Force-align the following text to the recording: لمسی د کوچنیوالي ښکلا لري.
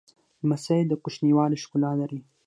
لمسی 0.43 0.81
د 0.87 0.91
کوچنیوالي 1.03 1.57
ښکلا 1.63 1.91
لري. 2.01 2.19